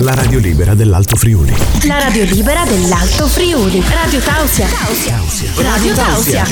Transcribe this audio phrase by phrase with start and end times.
[0.00, 1.54] La radio libera dell'Alto Friuli.
[1.86, 3.82] La radio libera dell'Alto Friuli.
[3.88, 4.66] Radio Tausia.
[5.62, 6.44] Radio Tausia.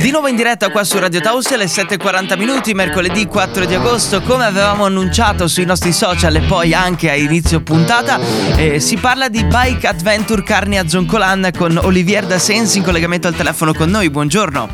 [0.00, 4.22] Di nuovo in diretta qua su Radio Tausia alle 7.40 minuti, mercoledì 4 di agosto,
[4.22, 8.18] come avevamo annunciato sui nostri social e poi anche a inizio puntata,
[8.56, 13.34] eh, si parla di Bike Adventure Carnia Zoncolan con Olivier da Sensi in collegamento al
[13.34, 14.08] telefono con noi.
[14.08, 14.68] Buongiorno.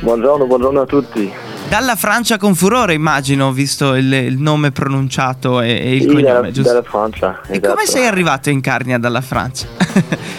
[0.00, 1.43] Buongiorno, buongiorno a tutti.
[1.68, 6.22] Dalla Francia con furore, immagino, visto il, il nome pronunciato e, e il Sì, cognome,
[6.24, 6.72] dalla, giusto?
[6.72, 7.40] dalla Francia.
[7.46, 7.74] E esatto.
[7.74, 9.66] come sei arrivato in Carnia dalla Francia?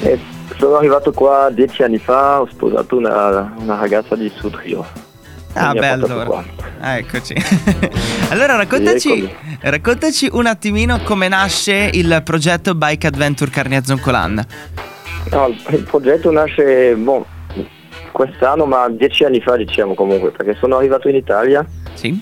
[0.01, 0.19] Eh,
[0.57, 4.85] sono arrivato qua dieci anni fa, ho sposato una, una ragazza di Sutrio.
[5.53, 6.43] Ah, portato qua.
[6.79, 7.33] Ah, eccoci.
[8.29, 14.45] allora, raccontaci, raccontaci un attimino come nasce il progetto Bike Adventure Carnia Zoncolan.
[15.31, 17.25] No, il, progetto nasce boh,
[18.15, 21.65] quest'anno, ma dieci anni fa diciamo comunque, perché sono arrivato in Italia
[21.95, 22.17] Sì?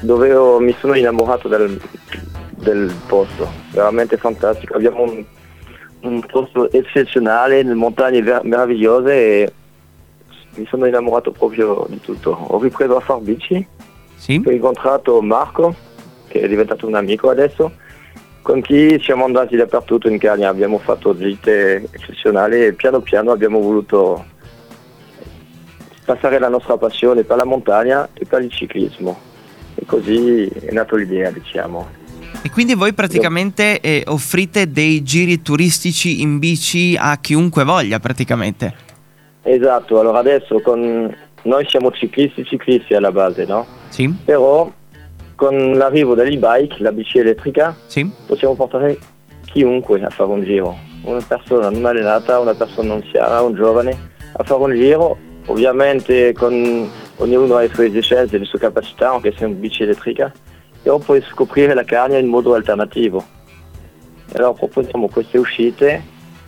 [0.00, 1.78] dove ho- mi sono innamorato del,
[2.52, 4.74] del posto, veramente fantastico.
[4.74, 5.22] Abbiamo un,
[6.00, 9.52] un posto eccezionale, le montagne ver- meravigliose e
[10.54, 12.30] mi sono innamorato proprio di tutto.
[12.30, 13.66] Ho ripreso a far bici,
[14.16, 14.42] Sì?
[14.42, 15.74] ho incontrato Marco,
[16.28, 17.72] che è diventato un amico adesso,
[18.40, 23.60] con chi siamo andati dappertutto in Cagna, abbiamo fatto gite eccezionali e piano piano abbiamo
[23.60, 24.24] voluto
[26.06, 29.18] passare la nostra passione per la montagna e per il ciclismo.
[29.74, 31.86] E così è nata l'idea, diciamo.
[32.42, 38.72] E quindi voi praticamente eh, offrite dei giri turistici in bici a chiunque voglia, praticamente.
[39.42, 43.66] Esatto, allora adesso con noi siamo ciclisti ciclisti alla base, no?
[43.88, 44.12] Sì?
[44.24, 44.72] Però
[45.34, 48.08] con l'arrivo dell'e-bike, la bici elettrica, Sì?
[48.26, 48.96] possiamo portare
[49.44, 53.96] chiunque a fare un giro, una persona non allenata, una persona anziana, un giovane,
[54.32, 59.32] a fare un giro, ovviamente con ognuno ha le sue esigenze, le sue capacità, anche
[59.32, 60.32] se è una bici elettrica,
[60.82, 63.24] però puoi scoprire la carne in modo alternativo.
[64.32, 66.02] E allora proponiamo queste uscite,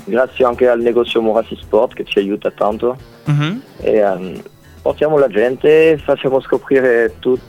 [0.05, 3.63] grazie anche al negozio Morassi Sport che ci aiuta tanto, Mhm.
[3.81, 4.43] e ehm,
[4.83, 7.41] portiamo la gente, facciamo scoprire tut-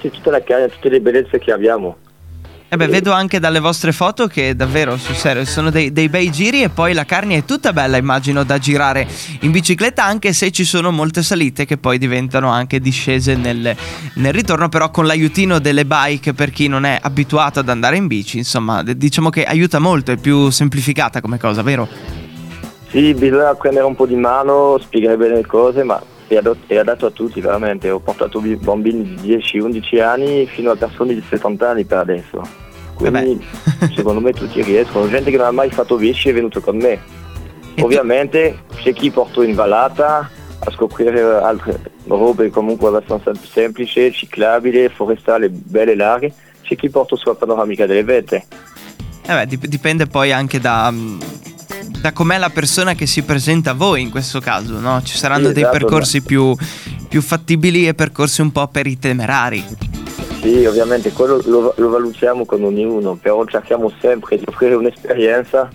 [0.00, 1.96] tutta la carne, tutte le bellezze che abbiamo.
[2.70, 6.30] E beh, vedo anche dalle vostre foto che davvero, sul serio, sono dei, dei bei
[6.30, 9.08] giri e poi la carne è tutta bella, immagino, da girare
[9.40, 13.74] in bicicletta, anche se ci sono molte salite che poi diventano anche discese nel,
[14.16, 18.06] nel ritorno, però con l'aiutino delle bike per chi non è abituato ad andare in
[18.06, 21.88] bici, insomma, diciamo che aiuta molto, è più semplificata come cosa, vero?
[22.90, 25.98] Sì, bisogna prendere un po' di mano, spiegare bene le cose, ma
[26.34, 27.90] è, adot- è adatto a tutti veramente.
[27.90, 32.42] Ho portato bi- bambini di 10-11 anni fino a persone di 70 anni per adesso.
[32.94, 33.44] Quindi
[33.94, 35.08] secondo me tutti riescono.
[35.08, 36.92] Gente che non ha mai fatto bici è venuto con me.
[36.92, 37.00] E
[37.76, 40.30] tu- Ovviamente c'è chi porto in vallata
[40.60, 46.32] a scoprire altre robe comunque abbastanza semplici, ciclabili, forestali, belle e larghe.
[46.62, 48.44] C'è chi porto sulla panoramica delle vette.
[49.30, 51.20] Eh beh, dip- dipende poi anche da, mm,
[52.00, 55.02] da com'è la persona che si presenta a voi in questo caso, no?
[55.02, 56.54] Ci saranno Sì, dei esatto, percorsi più,
[57.08, 59.64] più fattibili e percorsi un po' per i temerari.
[60.40, 65.68] Sì, ovviamente quello lo, lo valutiamo con ognuno, però cerchiamo sempre di offrire un'esperienza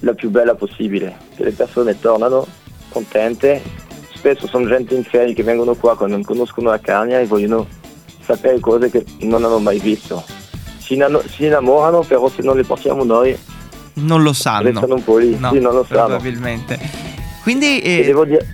[0.00, 2.46] la più bella possibile, che le persone tornano
[2.90, 3.62] contente.
[4.14, 7.66] Spesso sono gente infermi che vengono qua quando non conoscono la Carnia e vogliono
[8.22, 10.22] sapere cose che non hanno mai visto.
[10.78, 10.94] Si
[11.44, 13.36] innamorano, però se non le portiamo noi
[14.00, 14.64] Non lo sanno.
[14.70, 16.06] restano un po' lì, No, sì, non lo sanno.
[16.06, 16.78] probabilmente.
[17.42, 18.46] Quindi, eh, devo, dire-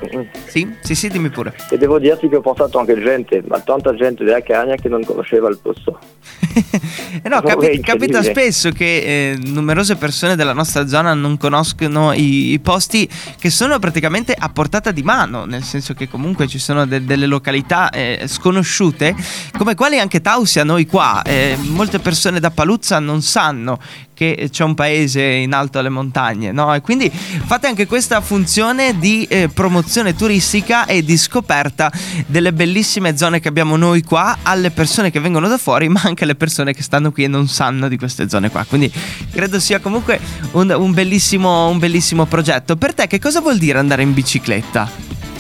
[0.47, 1.55] sì, sì, sì, dimmi pure.
[1.71, 5.05] e devo dirti che ho portato anche gente, ma tanta gente della Carnia che non
[5.05, 5.99] conosceva il posto.
[7.23, 12.53] Eh no, capi- capita spesso che eh, numerose persone della nostra zona non conoscono i,
[12.53, 13.09] i posti
[13.39, 17.27] che sono praticamente a portata di mano, nel senso che comunque ci sono de- delle
[17.27, 19.15] località eh, sconosciute,
[19.57, 21.23] come quali anche Tausia, noi qua.
[21.23, 23.79] Eh, molte persone da Paluzza non sanno
[24.17, 26.75] che c'è un paese in alto alle montagne, no?
[26.75, 31.93] E quindi fate anche questa funzione di eh, promozione turistica e di scoperta
[32.25, 36.25] delle bellissime zone che abbiamo noi qua alle persone che vengono da fuori, ma anche
[36.25, 38.65] alle persone che stanno qui e non sanno di queste zone qua.
[38.69, 38.93] Quindi
[39.33, 40.21] credo sia comunque
[40.53, 42.77] un, un bellissimo, un bellissimo progetto.
[42.77, 44.89] Per te che cosa vuol dire andare in bicicletta?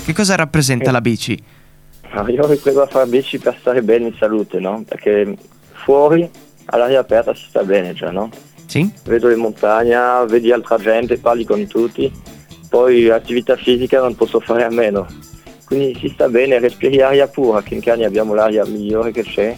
[0.04, 0.92] Che cosa rappresenta Eh.
[0.92, 1.42] la bici?
[2.14, 4.84] No, io ripreso a fare bici per stare bene in salute, no?
[4.88, 5.36] Perché
[5.84, 6.28] fuori
[6.66, 8.30] all'aria aperta si sta bene già, no?
[8.66, 8.90] Sì?
[9.04, 9.96] Vedo le montagne,
[10.28, 12.10] vedi altra gente, parli con tutti,
[12.68, 15.06] poi attività fisica non posso fare a meno.
[15.66, 19.56] Quindi si sta bene, respiri aria pura, che in Cagna abbiamo l'aria migliore che c'è.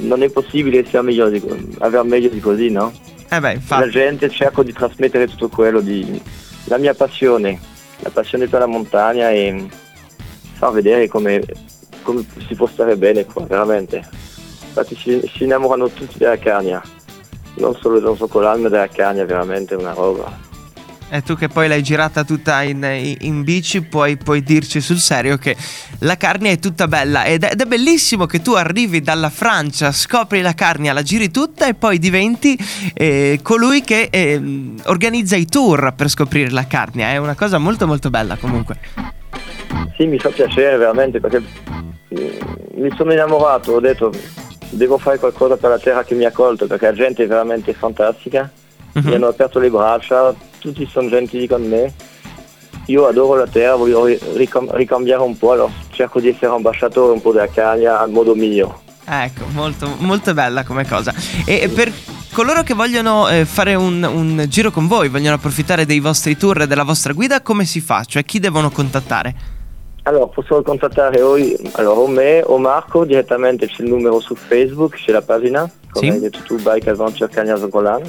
[0.00, 1.42] Non è possibile essere meglio di,
[1.78, 2.92] avere meglio di così, no?
[3.30, 3.90] Eh beh, La infatti.
[3.90, 6.20] gente cerco di trasmettere tutto quello, di,
[6.64, 7.58] la mia passione,
[8.00, 9.66] la passione per la montagna e
[10.54, 11.42] far vedere come,
[12.02, 14.06] come si può stare bene qua, veramente.
[14.66, 16.82] Infatti si, si innamorano tutti della Carnia.
[17.56, 20.50] non solo del Socolal ma della carne è veramente una roba.
[21.14, 22.82] E tu che poi l'hai girata tutta in,
[23.20, 25.54] in bici, puoi, puoi, dirci sul serio che
[25.98, 29.92] la carne è tutta bella ed è, ed è, bellissimo che tu arrivi dalla Francia,
[29.92, 32.58] scopri la carne, la giri tutta e poi diventi
[32.94, 34.40] eh, colui che eh,
[34.84, 37.12] organizza i tour per scoprire la carne.
[37.12, 38.78] È una cosa molto molto bella comunque.
[39.98, 44.10] Sì, mi fa piacere veramente perché mm, mi sono innamorato, ho detto
[44.70, 47.74] devo fare qualcosa per la terra che mi ha colto perché la gente è veramente
[47.74, 48.50] fantastica,
[48.92, 49.02] uh-huh.
[49.02, 51.92] mi hanno aperto le braccia, tutti sono gentili con me.
[52.86, 54.04] Io adoro la terra, voglio
[54.34, 58.34] ricam- ricambiare un po', allora cerco di essere ambasciatore un po' della cagna al modo
[58.34, 58.80] mio.
[59.04, 61.12] Ecco, molto, molto bella come cosa.
[61.44, 61.92] E per
[62.32, 66.62] coloro che vogliono eh, fare un, un, giro con voi, vogliono approfittare dei vostri tour
[66.62, 68.04] e della vostra guida, come si fa?
[68.04, 69.34] Cioè chi devono contattare?
[70.04, 71.34] Allora, possono contattare o,
[71.72, 76.06] allora, o me o Marco direttamente, c'è il numero su Facebook, c'è la pagina, come
[76.06, 76.12] sì.
[76.12, 78.02] hai detto tu, Bike Adventure Cagnaso Golan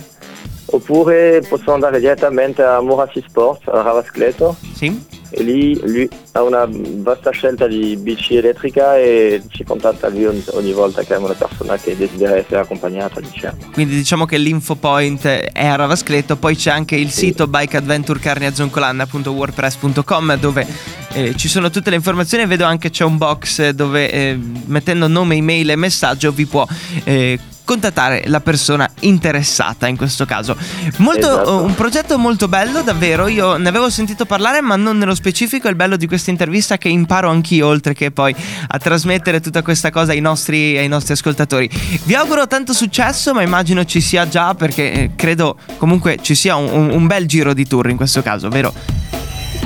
[0.75, 5.05] oppure possono andare direttamente a Murasi Sport a Ravascleto sì.
[5.29, 10.73] e lì lui ha una vasta scelta di bici elettrica e ci contatta lui ogni,
[10.73, 13.55] volta che è una persona che desidera essere accompagnata diciamo.
[13.71, 17.27] quindi diciamo che l'info point è a Ravascleto poi c'è anche il sì.
[17.27, 20.65] sito bikeadventurecarniazoncolanna.wordpress.com dove
[21.13, 25.35] eh, ci sono tutte le informazioni vedo anche c'è un box dove eh, mettendo nome,
[25.35, 26.65] email e messaggio vi può
[27.03, 30.55] eh, contattare la persona interessata in questo caso.
[30.97, 31.61] Molto, esatto.
[31.63, 33.27] Un progetto molto bello, davvero.
[33.27, 35.67] Io ne avevo sentito parlare, ma non nello specifico.
[35.67, 38.35] Il bello di questa intervista è che imparo anch'io, oltre che poi
[38.67, 41.69] a trasmettere tutta questa cosa ai nostri, ai nostri ascoltatori.
[42.03, 46.55] Vi auguro tanto successo, ma immagino ci sia già, perché eh, credo comunque ci sia
[46.55, 49.02] un, un bel giro di tour in questo caso, vero?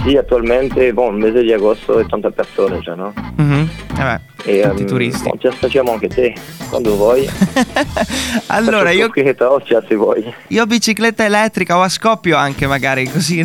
[0.08, 3.14] Sì, attualmente, boh, il mese di agosto è tanta persone già, no?
[3.42, 3.68] Mm-hmm.
[3.98, 5.30] Eh beh, e, tutti um, turisti.
[5.38, 6.34] Ci aspettiamo anche te,
[6.70, 7.28] quando vuoi.
[8.48, 9.12] allora, io...
[9.14, 10.34] se vuoi.
[10.48, 13.44] Io ho bicicletta elettrica o a scoppio anche magari, così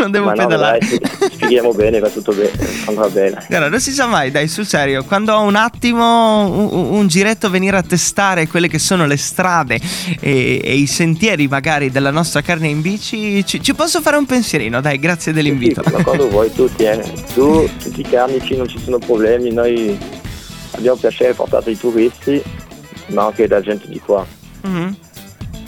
[0.00, 0.78] non devo Ma pedalare.
[0.80, 2.52] No, dai, spieghiamo bene, va tutto bene,
[2.86, 3.46] andrà bene.
[3.50, 7.50] Allora, non si sa mai, dai, sul serio, quando ho un attimo un, un giretto
[7.50, 9.78] venire a testare quelle che sono le strade
[10.20, 14.26] e, e, i sentieri magari della nostra carne in bici, ci, ci, posso fare un
[14.26, 15.82] pensierino, dai, grazie dell'invito.
[15.84, 17.00] Sì, ma quando vuoi tutti, eh.
[17.34, 19.98] Tu, tutti i carnici, non ci sono problemi, noi
[20.72, 22.42] abbiamo piacere portare i turisti,
[23.08, 24.26] ma anche la gente di qua.
[24.66, 24.92] Mm-hmm.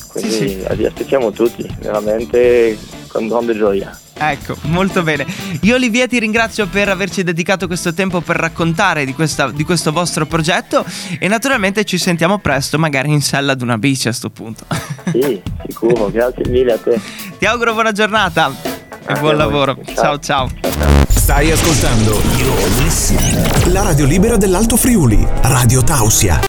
[0.09, 0.77] Quindi sì, sì.
[0.77, 2.77] li aspettiamo tutti, veramente
[3.09, 3.99] con grande gioia.
[4.31, 5.27] Ecco, molto bene.
[5.63, 9.91] Io Olivia ti ringrazio per averci dedicato questo tempo per raccontare di, questa, di questo
[9.91, 10.85] vostro progetto
[11.19, 14.65] e naturalmente ci sentiamo presto, magari in sella ad una bici a questo punto.
[15.11, 17.01] Sì, sicuro, grazie mille a te.
[17.39, 18.53] Ti auguro buona giornata
[19.07, 19.77] e buon lavoro.
[19.95, 20.19] ciao.
[20.19, 20.49] ciao.
[20.49, 21.01] ciao.
[21.09, 22.21] Stai ascoltando
[23.67, 26.41] la radio libera dell'Alto Friuli, Radio Tausia.